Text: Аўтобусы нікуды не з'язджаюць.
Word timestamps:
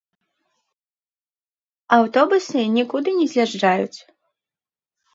Аўтобусы 1.99 2.59
нікуды 2.81 3.09
не 3.21 3.27
з'язджаюць. 3.37 3.99